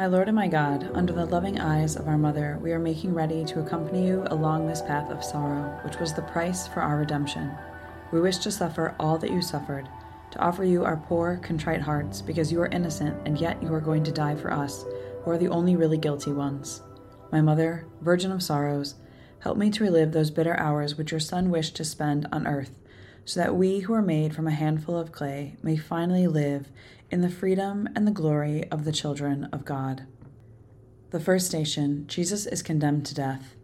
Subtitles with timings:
[0.00, 3.12] My Lord and my God, under the loving eyes of our Mother, we are making
[3.12, 6.96] ready to accompany you along this path of sorrow, which was the price for our
[6.96, 7.50] redemption.
[8.10, 9.90] We wish to suffer all that you suffered,
[10.30, 13.80] to offer you our poor, contrite hearts, because you are innocent and yet you are
[13.82, 14.86] going to die for us,
[15.22, 16.80] who are the only really guilty ones.
[17.30, 18.94] My Mother, Virgin of Sorrows,
[19.40, 22.70] help me to relive those bitter hours which your Son wished to spend on earth,
[23.24, 26.68] so that we who are made from a handful of clay may finally live
[27.10, 30.06] in the freedom and the glory of the children of God.
[31.10, 33.54] The first station Jesus is condemned to death.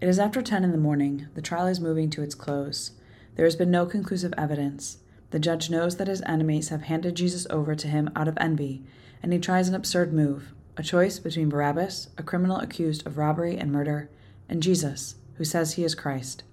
[0.00, 1.26] It is after 10 in the morning.
[1.34, 2.92] The trial is moving to its close.
[3.36, 4.98] There has been no conclusive evidence.
[5.30, 8.82] The judge knows that his enemies have handed Jesus over to him out of envy,
[9.22, 13.56] and he tries an absurd move a choice between Barabbas, a criminal accused of robbery
[13.56, 14.08] and murder,
[14.48, 16.44] and Jesus, who says he is Christ.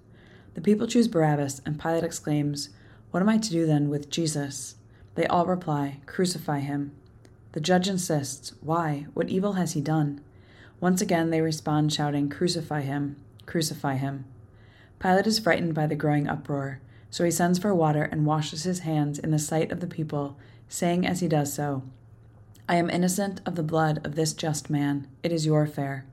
[0.55, 2.70] The people choose Barabbas, and Pilate exclaims,
[3.12, 4.76] What am I to do then with Jesus?
[5.14, 6.91] They all reply, Crucify him.
[7.52, 9.05] The judge insists, Why?
[9.14, 10.22] What evil has he done?
[10.80, 13.16] Once again they respond, shouting, Crucify him!
[13.45, 14.25] Crucify him!
[15.00, 18.80] Pilate is frightened by the growing uproar, so he sends for water and washes his
[18.80, 21.84] hands in the sight of the people, saying as he does so,
[22.67, 25.08] I am innocent of the blood of this just man.
[25.22, 26.06] It is your affair.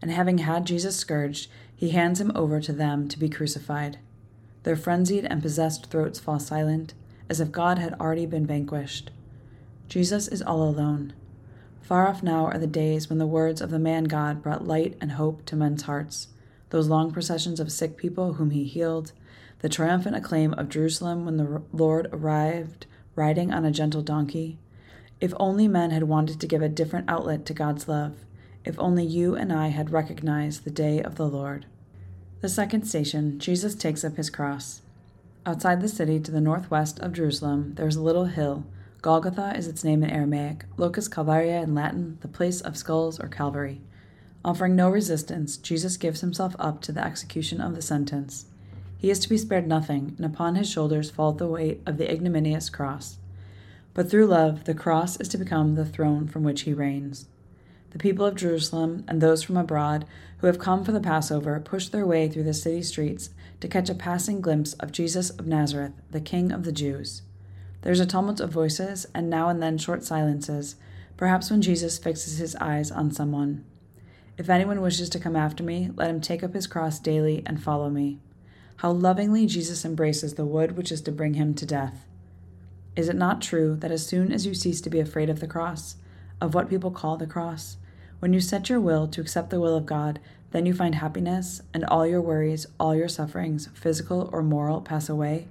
[0.00, 1.50] And having had Jesus scourged,
[1.82, 3.98] he hands him over to them to be crucified.
[4.62, 6.94] Their frenzied and possessed throats fall silent,
[7.28, 9.10] as if God had already been vanquished.
[9.88, 11.12] Jesus is all alone.
[11.80, 14.96] Far off now are the days when the words of the man God brought light
[15.00, 16.28] and hope to men's hearts,
[16.70, 19.10] those long processions of sick people whom he healed,
[19.58, 22.86] the triumphant acclaim of Jerusalem when the Lord arrived
[23.16, 24.56] riding on a gentle donkey.
[25.20, 28.18] If only men had wanted to give a different outlet to God's love,
[28.64, 31.66] if only you and I had recognized the day of the Lord.
[32.42, 34.82] The second station, Jesus takes up his cross.
[35.46, 38.64] Outside the city to the northwest of Jerusalem, there is a little hill.
[39.00, 43.28] Golgotha is its name in Aramaic, Locus Calvaria in Latin, the place of skulls or
[43.28, 43.80] Calvary.
[44.44, 48.46] Offering no resistance, Jesus gives himself up to the execution of the sentence.
[48.98, 52.12] He is to be spared nothing, and upon his shoulders falls the weight of the
[52.12, 53.18] ignominious cross.
[53.94, 57.26] But through love, the cross is to become the throne from which he reigns.
[57.92, 60.06] The people of Jerusalem and those from abroad
[60.38, 63.28] who have come for the Passover push their way through the city streets
[63.60, 67.20] to catch a passing glimpse of Jesus of Nazareth, the King of the Jews.
[67.82, 70.76] There's a tumult of voices, and now and then short silences,
[71.18, 73.64] perhaps when Jesus fixes his eyes on someone.
[74.38, 77.62] If anyone wishes to come after me, let him take up his cross daily and
[77.62, 78.20] follow me.
[78.76, 82.06] How lovingly Jesus embraces the wood which is to bring him to death.
[82.96, 85.46] Is it not true that as soon as you cease to be afraid of the
[85.46, 85.96] cross,
[86.40, 87.76] of what people call the cross,
[88.22, 90.20] when you set your will to accept the will of God,
[90.52, 95.08] then you find happiness, and all your worries, all your sufferings, physical or moral, pass
[95.08, 95.48] away.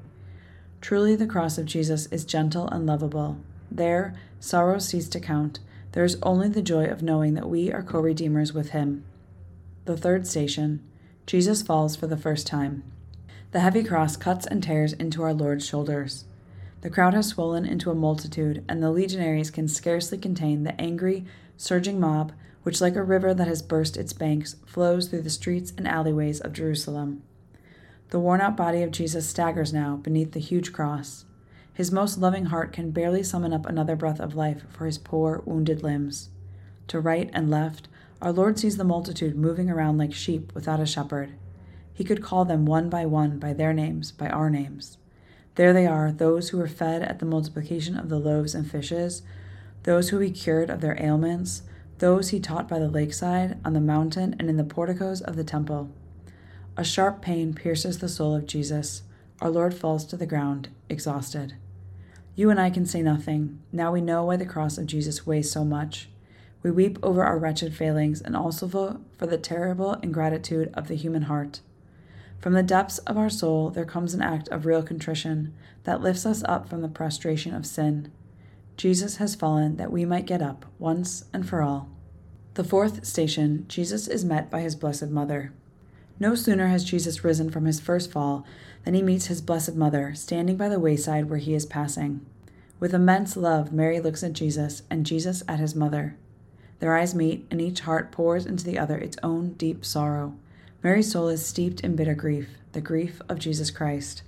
[0.79, 3.35] Truly, the cross of Jesus is gentle and lovable.
[3.69, 5.59] There, sorrows cease to count.
[5.91, 9.03] There is only the joy of knowing that we are co redeemers with Him.
[9.83, 10.81] The third station
[11.25, 12.83] Jesus falls for the first time.
[13.51, 16.23] The heavy cross cuts and tears into our Lord's shoulders.
[16.79, 21.25] The crowd has swollen into a multitude, and the legionaries can scarcely contain the angry,
[21.57, 22.31] surging mob
[22.63, 26.39] which, like a river that has burst its banks, flows through the streets and alleyways
[26.39, 27.23] of Jerusalem.
[28.09, 31.25] The worn out body of Jesus staggers now beneath the huge cross.
[31.73, 35.41] His most loving heart can barely summon up another breath of life for his poor,
[35.45, 36.29] wounded limbs.
[36.89, 37.87] To right and left,
[38.21, 41.31] our Lord sees the multitude moving around like sheep without a shepherd.
[41.93, 44.97] He could call them one by one by their names, by our names.
[45.55, 49.21] There they are, those who were fed at the multiplication of the loaves and fishes,
[49.83, 51.63] those who he cured of their ailments,
[52.01, 55.43] those he taught by the lakeside, on the mountain, and in the porticos of the
[55.43, 55.89] temple.
[56.75, 59.03] A sharp pain pierces the soul of Jesus.
[59.39, 61.53] Our Lord falls to the ground, exhausted.
[62.35, 63.59] You and I can say nothing.
[63.71, 66.09] Now we know why the cross of Jesus weighs so much.
[66.63, 71.23] We weep over our wretched failings and also for the terrible ingratitude of the human
[71.23, 71.61] heart.
[72.39, 75.53] From the depths of our soul, there comes an act of real contrition
[75.83, 78.11] that lifts us up from the prostration of sin.
[78.81, 81.87] Jesus has fallen that we might get up once and for all.
[82.55, 85.53] The fourth station, Jesus is met by his Blessed Mother.
[86.19, 88.43] No sooner has Jesus risen from his first fall
[88.83, 92.25] than he meets his Blessed Mother standing by the wayside where he is passing.
[92.79, 96.17] With immense love, Mary looks at Jesus and Jesus at his mother.
[96.79, 100.33] Their eyes meet, and each heart pours into the other its own deep sorrow.
[100.83, 104.23] Mary's soul is steeped in bitter grief, the grief of Jesus Christ.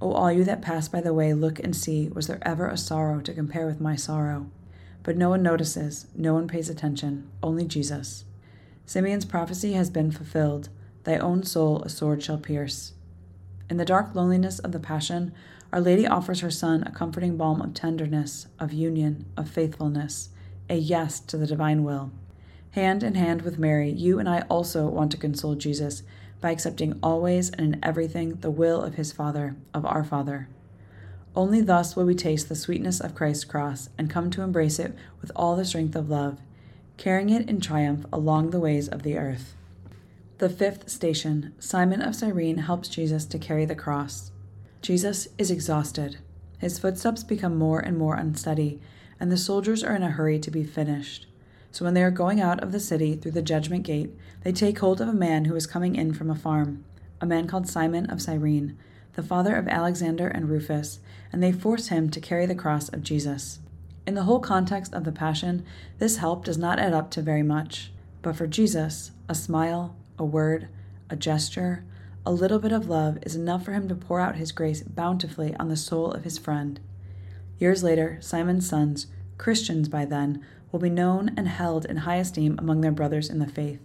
[0.00, 2.76] O all you that pass by the way, look and see, was there ever a
[2.76, 4.50] sorrow to compare with my sorrow?
[5.02, 8.24] But no one notices, no one pays attention, only Jesus.
[8.84, 10.68] Simeon's prophecy has been fulfilled.
[11.04, 12.92] Thy own soul a sword shall pierce.
[13.70, 15.32] In the dark loneliness of the Passion,
[15.72, 20.30] Our Lady offers her Son a comforting balm of tenderness, of union, of faithfulness.
[20.68, 22.10] a yes to the divine will.
[22.72, 26.02] Hand in hand with Mary, you and I also want to console Jesus
[26.40, 30.48] by accepting always and in everything the will of his Father, of our Father.
[31.34, 34.94] Only thus will we taste the sweetness of Christ's cross and come to embrace it
[35.20, 36.38] with all the strength of love,
[36.96, 39.54] carrying it in triumph along the ways of the earth.
[40.38, 44.32] The fifth station Simon of Cyrene helps Jesus to carry the cross.
[44.82, 46.18] Jesus is exhausted.
[46.58, 48.80] His footsteps become more and more unsteady,
[49.20, 51.26] and the soldiers are in a hurry to be finished.
[51.76, 54.08] So when they are going out of the city through the judgment gate,
[54.44, 56.86] they take hold of a man who is coming in from a farm,
[57.20, 58.78] a man called Simon of Cyrene,
[59.12, 61.00] the father of Alexander and Rufus,
[61.30, 63.58] and they force him to carry the cross of Jesus.
[64.06, 65.66] In the whole context of the Passion,
[65.98, 67.92] this help does not add up to very much.
[68.22, 70.68] But for Jesus, a smile, a word,
[71.10, 71.84] a gesture,
[72.24, 75.54] a little bit of love is enough for him to pour out his grace bountifully
[75.56, 76.80] on the soul of his friend.
[77.58, 80.42] Years later, Simon's sons, Christians by then,
[80.76, 83.80] will be known and held in high esteem among their brothers in the faith.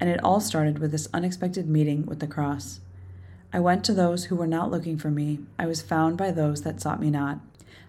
[0.00, 2.80] And it all started with this unexpected meeting with the cross.
[3.52, 5.40] I went to those who were not looking for me.
[5.58, 7.40] I was found by those that sought me not.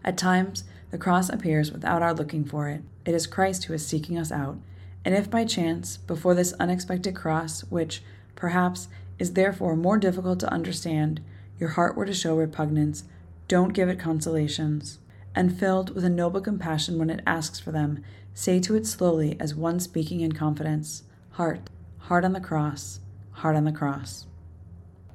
[0.04, 2.82] At times, the cross appears without our looking for it.
[3.06, 4.58] It is Christ who is seeking us out.
[5.06, 8.04] And if by chance, before this unexpected cross, which,
[8.36, 11.22] perhaps, is therefore more difficult to understand,
[11.62, 13.06] your heart were to show repugnance,
[13.48, 15.00] don't give it consolations.
[15.36, 18.04] And filled with a noble compassion when it asks for them,
[18.34, 23.00] say to it slowly as one speaking in confidence Heart, heart on the cross,
[23.32, 24.28] heart on the cross.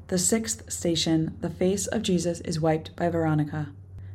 [0.09, 3.69] The sixth station, the face of Jesus is wiped by Veronica.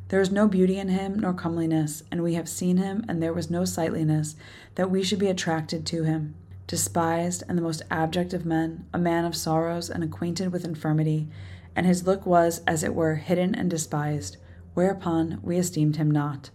[0.08, 3.32] There is no beauty in him, nor comeliness, and we have seen him, and there
[3.32, 4.36] was no sightliness,
[4.74, 6.34] that we should be attracted to him.
[6.66, 11.28] Despised and the most abject of men, a man of sorrows and acquainted with infirmity,
[11.76, 14.36] and his look was, as it were, hidden and despised,
[14.74, 16.50] whereupon we esteemed him not.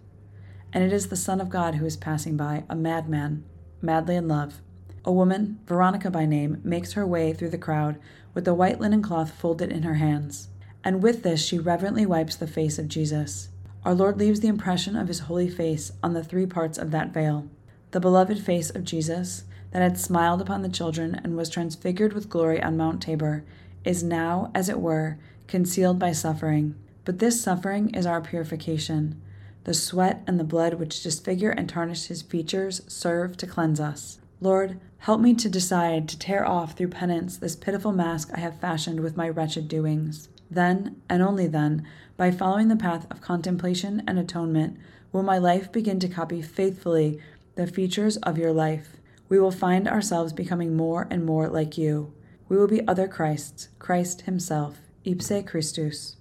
[0.72, 3.44] And it is the Son of God who is passing by, a madman,
[3.82, 4.62] madly in love.
[5.04, 7.98] A woman, Veronica by name, makes her way through the crowd
[8.34, 10.50] with the white linen cloth folded in her hands
[10.84, 13.50] and with this she reverently wipes the face of Jesus.
[13.84, 17.14] Our Lord leaves the impression of his holy face on the three parts of that
[17.14, 17.50] veil.
[17.92, 22.30] The beloved face of Jesus, that had smiled upon the children and was transfigured with
[22.30, 23.44] glory on Mount Tabor,
[23.84, 25.18] is now, as it were,
[25.48, 26.76] concealed by suffering.
[27.10, 29.20] But this suffering is our purification.
[29.64, 34.20] The sweat and the blood which disfigure and tarnish his features serve to cleanse us.
[34.40, 38.60] Lord, help me to decide to tear off through penance this pitiful mask I have
[38.60, 40.30] fashioned with my wretched doings.
[40.52, 41.84] Then, and only then,
[42.16, 44.78] by following the path of contemplation and atonement,
[45.12, 47.20] will my life begin to copy faithfully
[47.56, 48.98] the features of your life.
[49.30, 52.14] We will find ourselves becoming more and more like you.
[52.48, 56.18] We will be other Christs, Christ Himself, ipse Christus.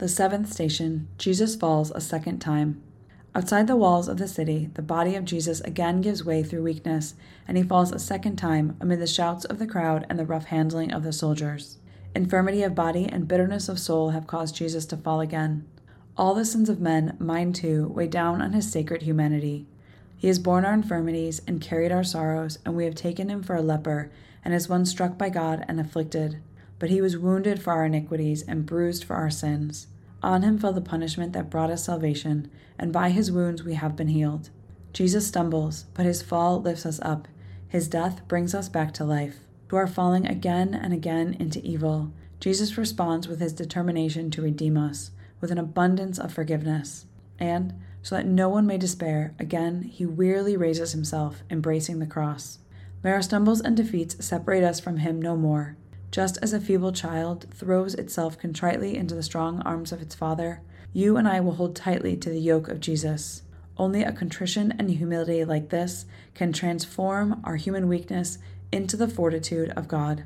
[0.00, 2.82] The seventh station Jesus falls a second time.
[3.34, 7.12] Outside the walls of the city, the body of Jesus again gives way through weakness,
[7.46, 10.46] and he falls a second time amid the shouts of the crowd and the rough
[10.46, 11.76] handling of the soldiers.
[12.14, 15.68] Infirmity of body and bitterness of soul have caused Jesus to fall again.
[16.16, 19.66] All the sins of men, mine too, weigh down on his sacred humanity.
[20.16, 23.54] He has borne our infirmities and carried our sorrows, and we have taken him for
[23.54, 24.10] a leper,
[24.42, 26.40] and as one struck by God and afflicted.
[26.80, 29.86] But he was wounded for our iniquities and bruised for our sins.
[30.20, 33.94] On him fell the punishment that brought us salvation, and by his wounds we have
[33.94, 34.50] been healed.
[34.92, 37.28] Jesus stumbles, but his fall lifts us up.
[37.68, 42.12] His death brings us back to life who are falling again and again into evil,
[42.40, 47.06] Jesus responds with his determination to redeem us, with an abundance of forgiveness.
[47.38, 52.58] And, so that no one may despair, again he wearily raises himself, embracing the cross.
[53.04, 55.76] May our stumbles and defeats separate us from him no more.
[56.10, 60.60] Just as a feeble child throws itself contritely into the strong arms of its father,
[60.92, 63.42] you and I will hold tightly to the yoke of Jesus.
[63.76, 68.38] Only a contrition and humility like this can transform our human weakness
[68.72, 70.24] into the fortitude of God.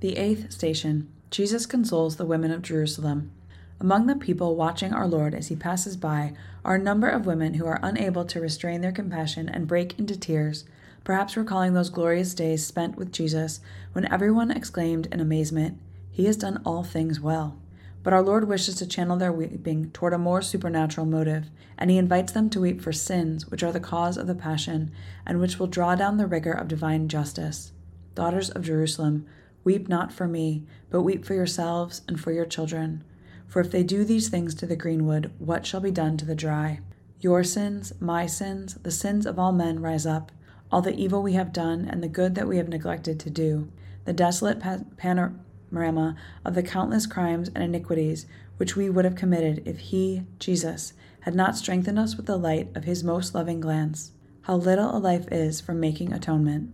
[0.00, 3.32] The eighth station Jesus consoles the women of Jerusalem.
[3.80, 7.54] Among the people watching our Lord as he passes by are a number of women
[7.54, 10.64] who are unable to restrain their compassion and break into tears,
[11.04, 13.60] perhaps recalling those glorious days spent with Jesus
[13.92, 15.78] when everyone exclaimed in amazement,
[16.10, 17.58] He has done all things well.
[18.02, 21.46] But our Lord wishes to channel their weeping toward a more supernatural motive,
[21.78, 24.92] and he invites them to weep for sins which are the cause of the passion,
[25.24, 27.72] and which will draw down the rigor of divine justice.
[28.14, 29.26] Daughters of Jerusalem,
[29.64, 33.02] weep not for me, but weep for yourselves and for your children.
[33.46, 36.34] For if they do these things to the greenwood, what shall be done to the
[36.34, 36.80] dry?
[37.20, 40.30] Your sins, my sins, the sins of all men rise up,
[40.72, 43.70] all the evil we have done and the good that we have neglected to do,
[44.04, 44.60] the desolate
[44.96, 50.92] panorama of the countless crimes and iniquities which we would have committed if He, Jesus,
[51.20, 54.12] had not strengthened us with the light of His most loving glance.
[54.42, 56.70] how little a life is for making atonement.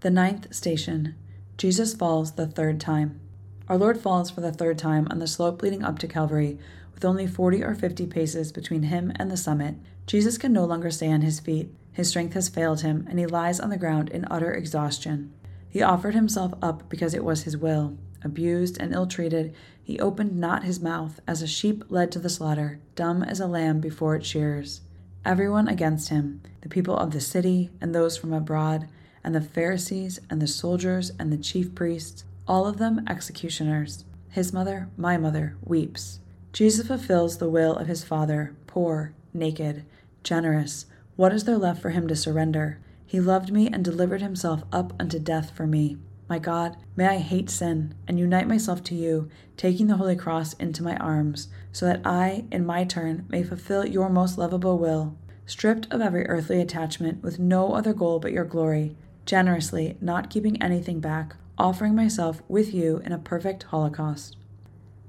[0.00, 1.14] The ninth station
[1.56, 3.20] Jesus falls the third time.
[3.66, 6.58] Our Lord falls for the third time on the slope leading up to Calvary,
[6.92, 9.76] with only 40 or 50 paces between him and the summit.
[10.06, 11.70] Jesus can no longer stay on his feet.
[11.92, 15.32] His strength has failed him, and he lies on the ground in utter exhaustion.
[15.66, 17.96] He offered himself up because it was his will.
[18.22, 22.28] Abused and ill treated, he opened not his mouth, as a sheep led to the
[22.28, 24.82] slaughter, dumb as a lamb before its shears.
[25.24, 28.88] Everyone against him, the people of the city and those from abroad,
[29.22, 34.04] and the Pharisees and the soldiers and the chief priests, all of them executioners.
[34.30, 36.20] His mother, my mother, weeps.
[36.52, 39.84] Jesus fulfills the will of his Father, poor, naked,
[40.22, 40.86] generous.
[41.16, 42.78] What is there left for him to surrender?
[43.06, 45.98] He loved me and delivered himself up unto death for me.
[46.28, 50.54] My God, may I hate sin and unite myself to you, taking the Holy Cross
[50.54, 55.16] into my arms, so that I, in my turn, may fulfill your most lovable will.
[55.46, 58.96] Stripped of every earthly attachment, with no other goal but your glory,
[59.26, 64.36] generously, not keeping anything back, offering myself with you in a perfect holocaust.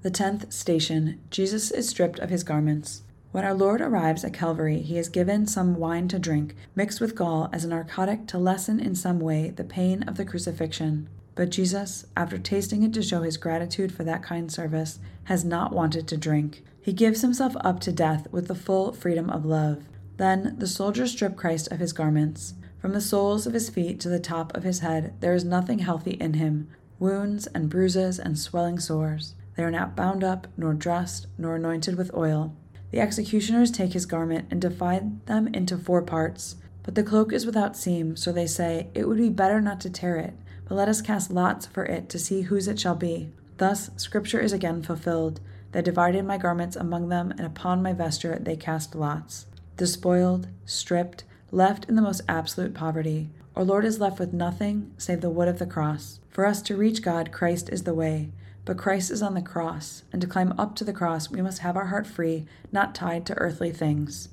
[0.01, 3.03] The tenth station Jesus is stripped of his garments.
[3.31, 7.15] When our Lord arrives at Calvary, he is given some wine to drink, mixed with
[7.15, 11.09] gall as a narcotic to lessen in some way the pain of the crucifixion.
[11.35, 15.73] But Jesus, after tasting it to show his gratitude for that kind service, has not
[15.73, 16.63] wanted to drink.
[16.81, 19.83] He gives himself up to death with the full freedom of love.
[20.15, 22.53] Then the soldiers strip Christ of his garments.
[22.79, 25.79] From the soles of his feet to the top of his head, there is nothing
[25.79, 29.35] healthy in him wounds and bruises and swelling sores.
[29.55, 32.55] They are not bound up, nor dressed, nor anointed with oil.
[32.91, 36.55] The executioners take his garment and divide them into four parts.
[36.83, 39.89] But the cloak is without seam, so they say, It would be better not to
[39.89, 40.33] tear it,
[40.67, 43.31] but let us cast lots for it to see whose it shall be.
[43.57, 45.39] Thus Scripture is again fulfilled.
[45.71, 49.47] They divided my garments among them, and upon my vesture they cast lots.
[49.77, 51.23] Despoiled, stripped,
[51.55, 53.29] left in the most absolute poverty.
[53.55, 56.19] Our Lord is left with nothing save the wood of the cross.
[56.29, 58.31] For us to reach God, Christ is the way.
[58.65, 61.59] But Christ is on the cross, and to climb up to the cross, we must
[61.59, 64.29] have our heart free, not tied to earthly things.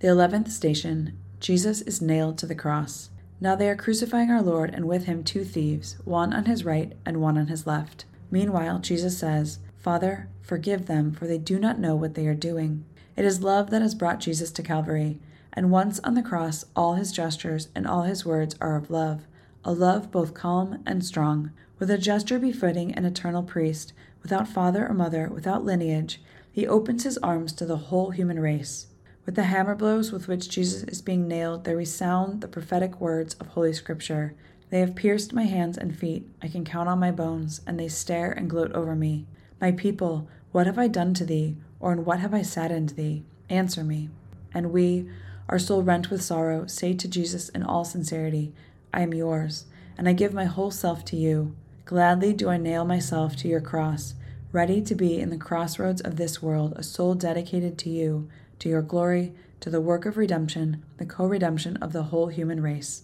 [0.00, 3.08] The eleventh station Jesus is nailed to the cross.
[3.40, 6.92] Now they are crucifying our Lord, and with him two thieves, one on his right
[7.06, 8.04] and one on his left.
[8.30, 12.84] Meanwhile, Jesus says, Father, forgive them, for they do not know what they are doing.
[13.16, 15.20] It is love that has brought Jesus to Calvary
[15.54, 19.22] and once on the cross, all his gestures and all his words are of love,
[19.64, 23.92] a love both calm and strong, with a gesture befitting an eternal priest,
[24.22, 26.20] without father or mother, without lineage,
[26.50, 28.88] he opens his arms to the whole human race.
[29.26, 33.34] With the hammer blows with which Jesus is being nailed, there resound the prophetic words
[33.34, 34.34] of Holy Scripture.
[34.70, 36.28] They have pierced my hands and feet.
[36.42, 39.26] I can count on my bones, and they stare and gloat over me.
[39.60, 43.24] My people, what have I done to thee, or in what have I saddened thee?
[43.48, 44.10] Answer me.
[44.52, 45.08] And we,
[45.48, 48.52] our soul rent with sorrow, say to Jesus in all sincerity,
[48.92, 49.66] I am yours,
[49.98, 51.54] and I give my whole self to you.
[51.84, 54.14] Gladly do I nail myself to your cross,
[54.52, 58.28] ready to be in the crossroads of this world, a soul dedicated to you,
[58.60, 62.62] to your glory, to the work of redemption, the co redemption of the whole human
[62.62, 63.02] race.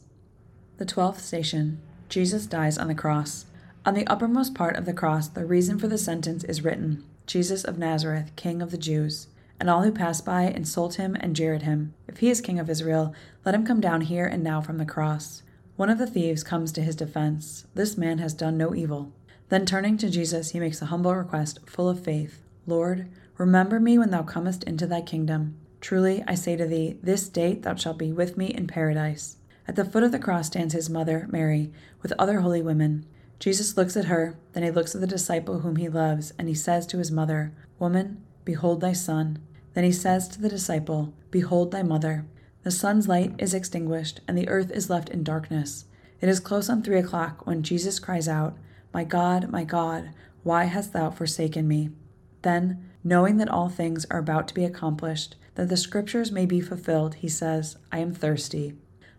[0.79, 3.47] The twelfth station Jesus dies on the cross.
[3.85, 7.65] On the uppermost part of the cross, the reason for the sentence is written Jesus
[7.65, 9.29] of Nazareth, King of the Jews
[9.61, 11.95] and all who pass by insult him and jeer at him.
[12.09, 13.15] If he is king of Israel,
[13.45, 15.43] let him come down here and now from the cross.
[15.77, 17.67] One of the thieves comes to his defense.
[17.75, 19.13] This man has done no evil.
[19.51, 23.99] Then turning to Jesus, he makes a humble request, full of faith Lord, remember me
[23.99, 25.57] when thou comest into thy kingdom.
[25.81, 29.37] Truly, I say to thee, this date thou shalt be with me in paradise.
[29.67, 33.07] At the foot of the cross stands his mother, Mary, with other holy women.
[33.39, 36.55] Jesus looks at her, then he looks at the disciple whom he loves, and he
[36.55, 39.39] says to his mother, Woman, behold thy son.
[39.75, 42.27] Then he says to the disciple, Behold thy mother.
[42.63, 45.87] The sun's light is extinguished, and the earth is left in darkness.
[46.21, 48.57] It is close on three o'clock when Jesus cries out,
[48.93, 50.11] My God, my God,
[50.43, 51.91] why hast thou forsaken me?
[52.43, 56.61] Then, knowing that all things are about to be accomplished, that the scriptures may be
[56.61, 58.75] fulfilled, he says, I am thirsty.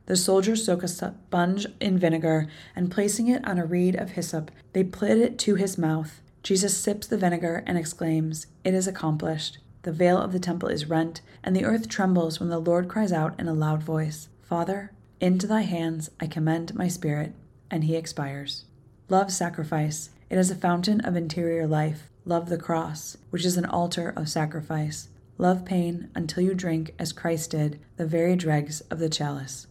[0.05, 4.51] The soldiers soak a sponge in vinegar, and placing it on a reed of hyssop,
[4.73, 6.21] they put it to his mouth.
[6.43, 9.59] Jesus sips the vinegar and exclaims, It is accomplished.
[9.83, 13.11] The veil of the temple is rent, and the earth trembles when the Lord cries
[13.11, 17.33] out in a loud voice, Father, into thy hands I commend my spirit,
[17.69, 18.65] and he expires.
[19.09, 20.09] Love sacrifice.
[20.29, 22.09] It is a fountain of interior life.
[22.25, 25.09] Love the cross, which is an altar of sacrifice.
[25.37, 29.67] Love pain until you drink, as Christ did, the very dregs of the chalice.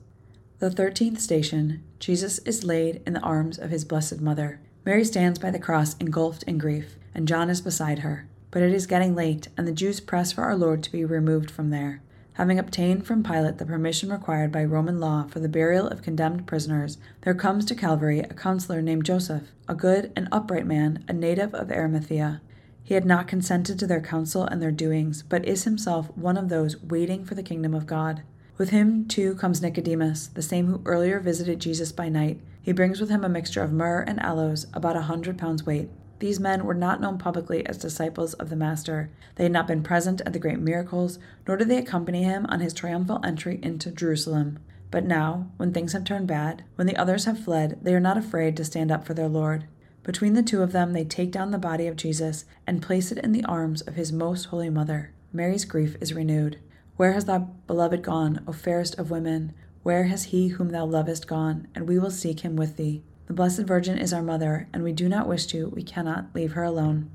[0.59, 4.61] The thirteenth station Jesus is laid in the arms of his blessed mother.
[4.85, 8.27] Mary stands by the cross engulfed in grief, and John is beside her.
[8.51, 11.51] But it is getting late, and the Jews press for our Lord to be removed
[11.51, 12.03] from there.
[12.35, 16.47] Having obtained from Pilate the permission required by Roman law for the burial of condemned
[16.47, 21.13] prisoners, there comes to Calvary a counselor named Joseph, a good and upright man, a
[21.13, 22.41] native of Arimathea.
[22.83, 26.49] He had not consented to their counsel and their doings, but is himself one of
[26.49, 28.23] those waiting for the kingdom of God.
[28.59, 32.41] With him, too, comes Nicodemus, the same who earlier visited Jesus by night.
[32.61, 35.89] He brings with him a mixture of myrrh and aloes, about a hundred pounds weight.
[36.21, 39.11] These men were not known publicly as disciples of the Master.
[39.37, 42.61] They had not been present at the great miracles, nor did they accompany him on
[42.61, 44.59] his triumphal entry into Jerusalem.
[44.91, 48.19] But now, when things have turned bad, when the others have fled, they are not
[48.19, 49.65] afraid to stand up for their Lord.
[50.03, 53.19] Between the two of them, they take down the body of Jesus and place it
[53.19, 55.13] in the arms of his most holy mother.
[55.33, 56.59] Mary's grief is renewed.
[56.97, 59.55] Where has thy beloved gone, O fairest of women?
[59.83, 61.67] Where has he whom thou lovest gone?
[61.75, 63.05] And we will seek him with thee.
[63.31, 66.55] The Blessed Virgin is our mother, and we do not wish to, we cannot leave
[66.55, 67.13] her alone.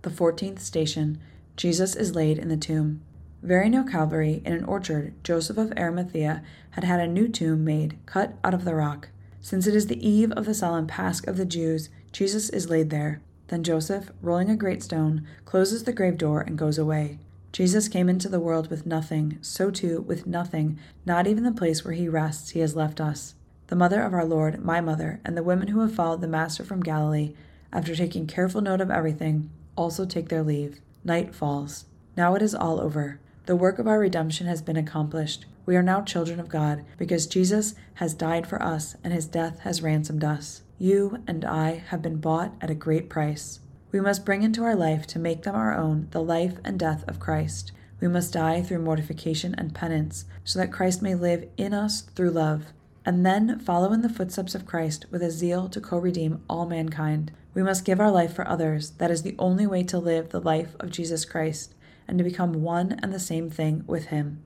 [0.00, 1.20] The fourteenth station
[1.58, 3.02] Jesus is laid in the tomb.
[3.42, 7.98] Very near Calvary, in an orchard, Joseph of Arimathea had had a new tomb made,
[8.06, 9.10] cut out of the rock.
[9.42, 12.88] Since it is the eve of the solemn Pasch of the Jews, Jesus is laid
[12.88, 13.20] there.
[13.48, 17.18] Then Joseph, rolling a great stone, closes the grave door and goes away.
[17.52, 21.84] Jesus came into the world with nothing, so too, with nothing, not even the place
[21.84, 23.34] where he rests, he has left us
[23.68, 26.64] the mother of our Lord, my mother, and the women who have followed the Master
[26.64, 27.34] from Galilee,
[27.72, 30.80] after taking careful note of everything, also take their leave.
[31.04, 31.84] Night falls.
[32.16, 33.18] Now it is all over.
[33.46, 35.46] The work of our redemption has been accomplished.
[35.66, 39.60] We are now children of God, because Jesus has died for us, and his death
[39.60, 40.62] has ransomed us.
[40.78, 43.60] You and I have been bought at a great price.
[43.90, 47.02] We must bring into our life to make them our own the life and death
[47.08, 47.72] of Christ.
[48.00, 52.30] We must die through mortification and penance, so that Christ may live in us through
[52.30, 52.66] love
[53.06, 56.66] and then follow in the footsteps of Christ with a zeal to co redeem all
[56.66, 57.30] mankind.
[57.54, 58.90] We must give our life for others.
[58.98, 61.74] That is the only way to live the life of Jesus Christ
[62.08, 64.42] and to become one and the same thing with Him.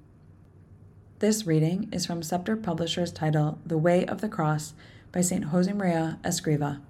[1.20, 4.74] This reading is from Scepter Publishers' title, The Way of the Cross
[5.10, 5.46] by St.
[5.46, 6.80] Josemaria Escriva.